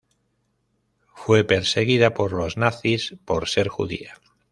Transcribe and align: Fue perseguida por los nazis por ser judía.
Fue 1.13 1.43
perseguida 1.43 2.15
por 2.15 2.31
los 2.33 2.57
nazis 2.57 3.13
por 3.23 3.47
ser 3.47 3.67
judía. 3.67 4.15